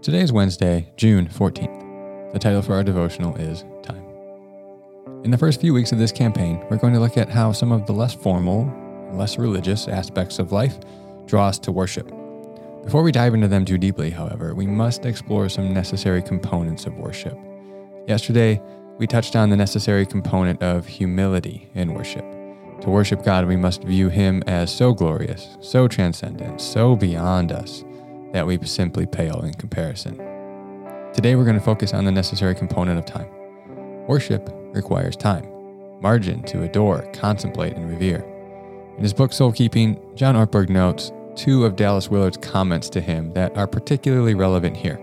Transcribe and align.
Today 0.00 0.20
is 0.20 0.32
Wednesday, 0.32 0.88
June 0.96 1.26
14th. 1.26 2.32
The 2.32 2.38
title 2.38 2.62
for 2.62 2.74
our 2.74 2.84
devotional 2.84 3.34
is 3.34 3.64
Time. 3.82 4.04
In 5.24 5.32
the 5.32 5.36
first 5.36 5.60
few 5.60 5.74
weeks 5.74 5.90
of 5.90 5.98
this 5.98 6.12
campaign, 6.12 6.64
we're 6.70 6.76
going 6.76 6.92
to 6.92 7.00
look 7.00 7.16
at 7.16 7.28
how 7.28 7.50
some 7.50 7.72
of 7.72 7.84
the 7.84 7.92
less 7.92 8.14
formal, 8.14 8.72
less 9.12 9.38
religious 9.38 9.88
aspects 9.88 10.38
of 10.38 10.52
life 10.52 10.78
draw 11.26 11.48
us 11.48 11.58
to 11.58 11.72
worship. 11.72 12.06
Before 12.84 13.02
we 13.02 13.10
dive 13.10 13.34
into 13.34 13.48
them 13.48 13.64
too 13.64 13.76
deeply, 13.76 14.10
however, 14.10 14.54
we 14.54 14.68
must 14.68 15.04
explore 15.04 15.48
some 15.48 15.74
necessary 15.74 16.22
components 16.22 16.86
of 16.86 16.96
worship. 16.96 17.36
Yesterday, 18.06 18.62
we 18.98 19.08
touched 19.08 19.34
on 19.34 19.50
the 19.50 19.56
necessary 19.56 20.06
component 20.06 20.62
of 20.62 20.86
humility 20.86 21.68
in 21.74 21.92
worship. 21.92 22.24
To 22.82 22.90
worship 22.90 23.24
God, 23.24 23.48
we 23.48 23.56
must 23.56 23.82
view 23.82 24.10
Him 24.10 24.44
as 24.46 24.72
so 24.72 24.94
glorious, 24.94 25.56
so 25.60 25.88
transcendent, 25.88 26.60
so 26.60 26.94
beyond 26.94 27.50
us 27.50 27.82
that 28.32 28.46
we 28.46 28.58
simply 28.64 29.06
pale 29.06 29.40
in 29.42 29.54
comparison. 29.54 30.16
Today, 31.12 31.34
we're 31.34 31.44
going 31.44 31.58
to 31.58 31.64
focus 31.64 31.94
on 31.94 32.04
the 32.04 32.12
necessary 32.12 32.54
component 32.54 32.98
of 32.98 33.06
time. 33.06 33.28
Worship 34.06 34.48
requires 34.74 35.16
time, 35.16 35.44
margin 36.00 36.42
to 36.44 36.62
adore, 36.62 37.02
contemplate, 37.12 37.74
and 37.74 37.90
revere. 37.90 38.24
In 38.96 39.02
his 39.02 39.14
book 39.14 39.32
Soul 39.32 39.52
Keeping, 39.52 40.00
John 40.16 40.34
Ortberg 40.34 40.68
notes 40.68 41.12
two 41.38 41.64
of 41.64 41.76
Dallas 41.76 42.10
Willard's 42.10 42.36
comments 42.36 42.90
to 42.90 43.00
him 43.00 43.32
that 43.34 43.56
are 43.56 43.66
particularly 43.66 44.34
relevant 44.34 44.76
here. 44.76 45.00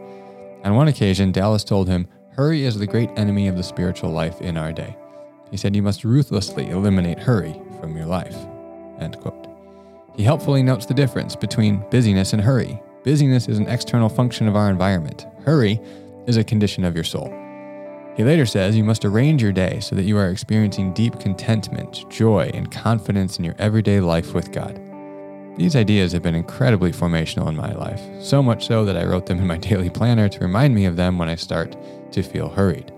On 0.65 0.75
one 0.75 0.89
occasion, 0.89 1.31
Dallas 1.31 1.63
told 1.63 1.87
him, 1.87 2.07
Hurry 2.31 2.65
is 2.65 2.77
the 2.77 2.87
great 2.87 3.09
enemy 3.15 3.47
of 3.47 3.55
the 3.55 3.63
spiritual 3.63 4.09
life 4.09 4.41
in 4.41 4.57
our 4.57 4.73
day. 4.73 4.97
He 5.49 5.55
said, 5.55 5.75
You 5.75 5.81
must 5.81 6.03
ruthlessly 6.03 6.69
eliminate 6.69 7.19
hurry 7.19 7.61
from 7.79 7.95
your 7.95 8.05
life. 8.05 8.35
End 8.99 9.17
quote. 9.21 9.47
He 10.15 10.23
helpfully 10.23 10.61
notes 10.61 10.85
the 10.85 10.93
difference 10.93 11.35
between 11.35 11.85
busyness 11.89 12.33
and 12.33 12.41
hurry, 12.41 12.81
Busyness 13.05 13.47
is 13.47 13.59
an 13.59 13.67
external 13.67 14.09
function 14.09 14.47
of 14.47 14.55
our 14.55 14.67
environment. 14.67 15.27
Hurry 15.45 15.79
is 16.25 16.37
a 16.37 16.43
condition 16.43 16.83
of 16.83 16.95
your 16.95 17.03
soul. 17.03 17.31
He 18.17 18.23
later 18.23 18.47
says 18.47 18.75
you 18.75 18.83
must 18.83 19.05
arrange 19.05 19.43
your 19.43 19.51
day 19.51 19.79
so 19.79 19.95
that 19.95 20.05
you 20.05 20.17
are 20.17 20.31
experiencing 20.31 20.91
deep 20.91 21.19
contentment, 21.19 22.09
joy, 22.09 22.49
and 22.55 22.71
confidence 22.71 23.37
in 23.37 23.45
your 23.45 23.53
everyday 23.59 23.99
life 23.99 24.33
with 24.33 24.51
God. 24.51 24.81
These 25.55 25.75
ideas 25.75 26.13
have 26.13 26.23
been 26.23 26.33
incredibly 26.33 26.91
formational 26.91 27.47
in 27.47 27.55
my 27.55 27.73
life, 27.73 28.01
so 28.19 28.41
much 28.41 28.65
so 28.65 28.83
that 28.85 28.97
I 28.97 29.05
wrote 29.05 29.27
them 29.27 29.37
in 29.37 29.45
my 29.45 29.57
daily 29.59 29.91
planner 29.91 30.27
to 30.27 30.39
remind 30.39 30.73
me 30.73 30.85
of 30.85 30.95
them 30.95 31.19
when 31.19 31.29
I 31.29 31.35
start 31.35 31.77
to 32.11 32.23
feel 32.23 32.49
hurried. 32.49 32.91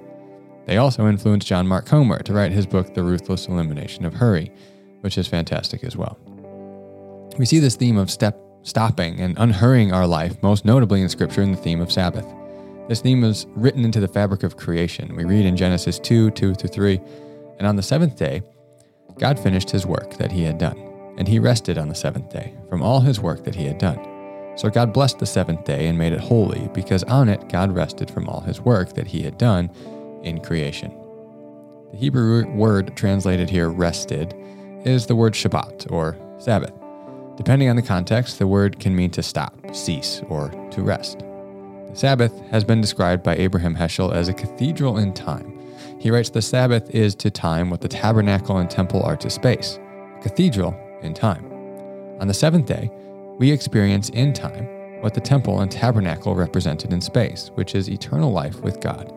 They 0.68 0.78
also 0.78 1.10
influenced 1.10 1.48
John 1.48 1.68
Mark 1.68 1.86
Comer 1.86 2.20
to 2.20 2.34
write 2.34 2.54
his 2.54 2.66
book, 2.66 2.94
The 2.94 3.04
Ruthless 3.04 3.48
Elimination 3.48 4.06
of 4.06 4.14
Hurry, 4.14 4.54
which 5.02 5.18
is 5.18 5.28
fantastic 5.28 5.84
as 5.84 5.98
well. 5.98 6.18
We 7.38 7.46
see 7.46 7.60
this 7.60 7.76
theme 7.76 7.98
of 7.98 8.10
step 8.10 8.47
stopping 8.68 9.22
and 9.22 9.38
unhurrying 9.38 9.94
our 9.94 10.06
life, 10.06 10.42
most 10.44 10.66
notably 10.66 11.02
in 11.02 11.08
Scripture 11.08 11.42
in 11.42 11.52
the 11.52 11.58
theme 11.58 11.80
of 11.80 11.92
Sabbath. 11.92 12.26
This 12.90 13.02
theme 13.02 13.24
is 13.24 13.46
written 13.56 13.86
into 13.86 14.02
the 14.02 14.08
fabric 14.08 14.44
of 14.44 14.58
creation. 14.58 15.16
We 15.16 15.24
read 15.24 15.46
in 15.46 15.56
Genesis 15.56 16.00
2 16.00 16.32
2 16.32 16.54
through 16.54 16.70
3. 16.70 17.02
And 17.60 17.68
on 17.68 17.76
the 17.78 17.82
seventh 17.82 18.18
day, 18.18 18.42
God 19.18 19.40
finished 19.40 19.70
his 19.70 19.86
work 19.86 20.18
that 20.18 20.32
he 20.32 20.44
had 20.44 20.58
done, 20.58 20.78
and 21.18 21.28
he 21.28 21.40
rested 21.40 21.78
on 21.78 21.88
the 21.88 21.96
seventh 21.96 22.30
day 22.30 22.54
from 22.70 22.84
all 22.84 23.00
his 23.00 23.20
work 23.20 23.44
that 23.46 23.56
he 23.56 23.66
had 23.66 23.78
done. 23.78 24.00
So 24.58 24.70
God 24.70 24.94
blessed 24.94 25.20
the 25.20 25.26
seventh 25.26 25.64
day 25.64 25.88
and 25.88 25.98
made 25.98 26.14
it 26.14 26.20
holy, 26.20 26.70
because 26.74 27.04
on 27.06 27.30
it 27.30 27.50
God 27.50 27.74
rested 27.74 28.12
from 28.12 28.28
all 28.28 28.42
his 28.42 28.62
work 28.62 28.94
that 28.94 29.08
he 29.08 29.24
had 29.24 29.38
done 29.38 29.72
in 30.24 30.42
creation. 30.42 30.92
The 31.92 31.98
Hebrew 31.98 32.46
word 32.52 32.96
translated 32.98 33.50
here 33.50 33.70
rested 33.70 34.36
is 34.86 35.06
the 35.06 35.16
word 35.16 35.34
Shabbat 35.34 35.92
or 35.92 36.18
Sabbath. 36.38 36.77
Depending 37.38 37.70
on 37.70 37.76
the 37.76 37.82
context, 37.84 38.40
the 38.40 38.48
word 38.48 38.80
can 38.80 38.96
mean 38.96 39.12
to 39.12 39.24
stop, 39.24 39.56
cease, 39.74 40.22
or 40.28 40.50
to 40.72 40.82
rest. 40.82 41.20
The 41.20 41.96
Sabbath 41.96 42.38
has 42.50 42.64
been 42.64 42.82
described 42.82 43.24
by 43.24 43.36
Abraham 43.36 43.76
Heschel 43.76 44.12
as 44.12 44.28
a 44.28 44.34
cathedral 44.34 44.98
in 44.98 45.14
time. 45.14 45.54
He 46.00 46.10
writes 46.12 46.32
the 46.32 46.42
Sabbath 46.42 46.90
is 46.90 47.16
to 47.16 47.30
time 47.30 47.70
what 47.70 47.82
the 47.82 47.88
tabernacle 47.88 48.58
and 48.58 48.70
temple 48.70 49.04
are 49.04 49.16
to 49.18 49.30
space, 49.30 49.80
cathedral 50.22 50.76
in 51.02 51.14
time. 51.14 51.46
On 52.20 52.28
the 52.28 52.34
seventh 52.34 52.66
day, 52.66 52.90
we 53.38 53.52
experience 53.52 54.10
in 54.10 54.34
time 54.34 54.66
what 55.02 55.14
the 55.14 55.22
temple 55.22 55.62
and 55.62 55.72
tabernacle 55.72 56.34
represented 56.34 56.92
in 56.92 57.02
space, 57.02 57.52
which 57.54 57.76
is 57.76 57.88
eternal 57.88 58.32
life 58.32 58.60
with 58.62 58.80
God 58.82 59.14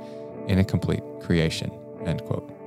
in 0.47 0.59
a 0.59 0.65
complete 0.65 1.03
creation. 1.21 1.71
End 2.05 2.23
quote. 2.25 2.60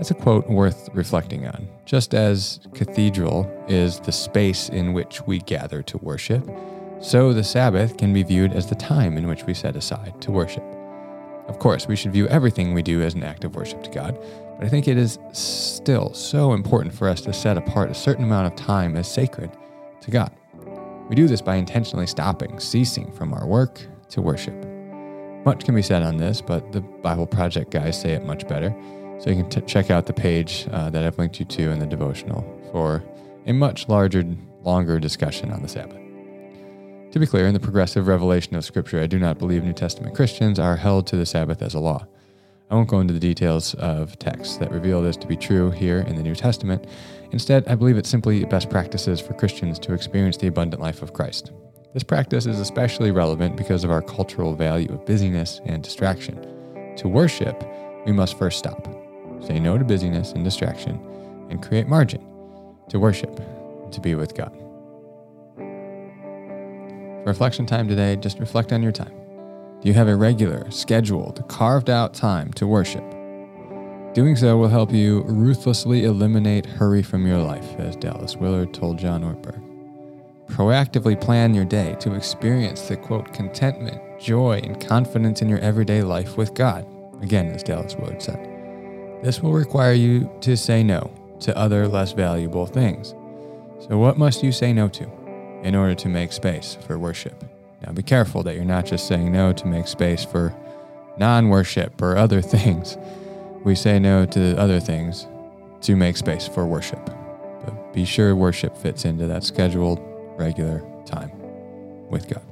That's 0.00 0.12
a 0.12 0.14
quote 0.14 0.48
worth 0.48 0.88
reflecting 0.94 1.46
on. 1.46 1.68
Just 1.84 2.14
as 2.14 2.60
cathedral 2.72 3.46
is 3.68 4.00
the 4.00 4.12
space 4.12 4.70
in 4.70 4.94
which 4.94 5.20
we 5.26 5.40
gather 5.40 5.82
to 5.82 5.98
worship, 5.98 6.48
so 7.02 7.34
the 7.34 7.44
Sabbath 7.44 7.98
can 7.98 8.14
be 8.14 8.22
viewed 8.22 8.54
as 8.54 8.66
the 8.66 8.74
time 8.74 9.18
in 9.18 9.28
which 9.28 9.44
we 9.44 9.52
set 9.52 9.76
aside 9.76 10.18
to 10.22 10.30
worship. 10.30 10.64
Of 11.48 11.58
course, 11.58 11.86
we 11.86 11.96
should 11.96 12.14
view 12.14 12.26
everything 12.28 12.72
we 12.72 12.80
do 12.80 13.02
as 13.02 13.12
an 13.12 13.22
act 13.22 13.44
of 13.44 13.54
worship 13.54 13.82
to 13.82 13.90
God, 13.90 14.18
but 14.56 14.64
I 14.64 14.70
think 14.70 14.88
it 14.88 14.96
is 14.96 15.18
still 15.32 16.14
so 16.14 16.54
important 16.54 16.94
for 16.94 17.06
us 17.06 17.20
to 17.20 17.34
set 17.34 17.58
apart 17.58 17.90
a 17.90 17.94
certain 17.94 18.24
amount 18.24 18.46
of 18.46 18.56
time 18.56 18.96
as 18.96 19.06
sacred 19.06 19.50
to 20.00 20.10
God. 20.10 20.32
We 21.10 21.14
do 21.14 21.28
this 21.28 21.42
by 21.42 21.56
intentionally 21.56 22.06
stopping, 22.06 22.58
ceasing 22.58 23.12
from 23.12 23.34
our 23.34 23.46
work 23.46 23.82
to 24.08 24.22
worship. 24.22 24.54
Much 25.44 25.66
can 25.66 25.74
be 25.74 25.82
said 25.82 26.02
on 26.02 26.16
this, 26.16 26.40
but 26.40 26.72
the 26.72 26.80
Bible 26.80 27.26
Project 27.26 27.70
guys 27.70 28.00
say 28.00 28.12
it 28.12 28.24
much 28.24 28.48
better. 28.48 28.74
So 29.20 29.28
you 29.28 29.36
can 29.36 29.50
t- 29.50 29.60
check 29.60 29.90
out 29.90 30.06
the 30.06 30.14
page 30.14 30.66
uh, 30.72 30.88
that 30.90 31.04
I've 31.04 31.18
linked 31.18 31.38
you 31.38 31.44
to 31.44 31.70
in 31.70 31.78
the 31.78 31.86
devotional 31.86 32.42
for 32.72 33.04
a 33.46 33.52
much 33.52 33.86
larger, 33.86 34.24
longer 34.62 34.98
discussion 34.98 35.52
on 35.52 35.60
the 35.60 35.68
Sabbath. 35.68 36.00
To 37.12 37.18
be 37.18 37.26
clear, 37.26 37.46
in 37.46 37.52
the 37.52 37.60
progressive 37.60 38.06
revelation 38.06 38.56
of 38.56 38.64
Scripture, 38.64 38.98
I 38.98 39.06
do 39.06 39.18
not 39.18 39.38
believe 39.38 39.62
New 39.62 39.74
Testament 39.74 40.14
Christians 40.14 40.58
are 40.58 40.76
held 40.76 41.06
to 41.08 41.16
the 41.16 41.26
Sabbath 41.26 41.60
as 41.60 41.74
a 41.74 41.80
law. 41.80 42.06
I 42.70 42.74
won't 42.76 42.88
go 42.88 43.00
into 43.00 43.12
the 43.12 43.20
details 43.20 43.74
of 43.74 44.18
texts 44.18 44.56
that 44.56 44.70
reveal 44.70 45.02
this 45.02 45.18
to 45.18 45.26
be 45.26 45.36
true 45.36 45.70
here 45.70 45.98
in 45.98 46.16
the 46.16 46.22
New 46.22 46.36
Testament. 46.36 46.86
Instead, 47.32 47.68
I 47.68 47.74
believe 47.74 47.98
it's 47.98 48.08
simply 48.08 48.44
best 48.46 48.70
practices 48.70 49.20
for 49.20 49.34
Christians 49.34 49.78
to 49.80 49.92
experience 49.92 50.38
the 50.38 50.46
abundant 50.46 50.80
life 50.80 51.02
of 51.02 51.12
Christ. 51.12 51.52
This 51.92 52.04
practice 52.04 52.46
is 52.46 52.58
especially 52.58 53.10
relevant 53.10 53.56
because 53.56 53.84
of 53.84 53.90
our 53.90 54.00
cultural 54.00 54.54
value 54.54 54.90
of 54.90 55.04
busyness 55.04 55.60
and 55.66 55.82
distraction. 55.82 56.40
To 56.96 57.08
worship, 57.08 57.62
we 58.06 58.12
must 58.12 58.38
first 58.38 58.58
stop 58.58 59.09
say 59.42 59.58
no 59.58 59.78
to 59.78 59.84
busyness 59.84 60.32
and 60.32 60.44
distraction, 60.44 61.00
and 61.50 61.62
create 61.62 61.88
margin 61.88 62.24
to 62.88 62.98
worship, 62.98 63.40
to 63.92 64.00
be 64.00 64.14
with 64.14 64.34
God. 64.34 64.52
For 67.22 67.26
reflection 67.26 67.66
time 67.66 67.88
today, 67.88 68.16
just 68.16 68.38
reflect 68.38 68.72
on 68.72 68.82
your 68.82 68.92
time. 68.92 69.14
Do 69.80 69.88
you 69.88 69.94
have 69.94 70.08
a 70.08 70.16
regular, 70.16 70.70
scheduled, 70.70 71.46
carved 71.48 71.88
out 71.88 72.14
time 72.14 72.52
to 72.54 72.66
worship? 72.66 73.04
Doing 74.12 74.36
so 74.36 74.56
will 74.56 74.68
help 74.68 74.92
you 74.92 75.22
ruthlessly 75.22 76.04
eliminate 76.04 76.66
hurry 76.66 77.02
from 77.02 77.26
your 77.26 77.38
life, 77.38 77.78
as 77.78 77.96
Dallas 77.96 78.36
Willard 78.36 78.74
told 78.74 78.98
John 78.98 79.22
Ortberg. 79.22 79.62
Proactively 80.48 81.18
plan 81.18 81.54
your 81.54 81.64
day 81.64 81.96
to 82.00 82.14
experience 82.14 82.88
the 82.88 82.96
quote, 82.96 83.32
contentment, 83.32 84.20
joy, 84.20 84.60
and 84.64 84.84
confidence 84.84 85.42
in 85.42 85.48
your 85.48 85.60
everyday 85.60 86.02
life 86.02 86.36
with 86.36 86.54
God. 86.54 86.84
Again, 87.22 87.46
as 87.48 87.62
Dallas 87.62 87.94
Willard 87.94 88.20
said. 88.20 88.59
This 89.22 89.42
will 89.42 89.52
require 89.52 89.92
you 89.92 90.30
to 90.40 90.56
say 90.56 90.82
no 90.82 91.12
to 91.40 91.56
other 91.56 91.86
less 91.86 92.12
valuable 92.12 92.66
things. 92.66 93.14
So, 93.88 93.98
what 93.98 94.18
must 94.18 94.42
you 94.42 94.52
say 94.52 94.72
no 94.72 94.88
to 94.88 95.10
in 95.62 95.74
order 95.74 95.94
to 95.94 96.08
make 96.08 96.32
space 96.32 96.76
for 96.86 96.98
worship? 96.98 97.44
Now, 97.84 97.92
be 97.92 98.02
careful 98.02 98.42
that 98.42 98.54
you're 98.54 98.64
not 98.64 98.86
just 98.86 99.06
saying 99.06 99.32
no 99.32 99.52
to 99.52 99.66
make 99.66 99.86
space 99.88 100.24
for 100.24 100.54
non 101.18 101.48
worship 101.48 102.00
or 102.00 102.16
other 102.16 102.40
things. 102.56 102.96
We 103.64 103.74
say 103.74 103.98
no 103.98 104.24
to 104.26 104.58
other 104.58 104.80
things 104.80 105.26
to 105.82 105.96
make 105.96 106.16
space 106.16 106.48
for 106.48 106.66
worship. 106.66 107.04
But 107.64 107.92
be 107.92 108.04
sure 108.04 108.34
worship 108.34 108.76
fits 108.76 109.04
into 109.04 109.26
that 109.26 109.44
scheduled, 109.44 110.00
regular 110.38 110.82
time 111.04 111.30
with 112.08 112.28
God. 112.28 112.49